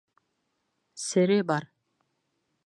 Сере 1.07 1.39
бар. 1.53 1.63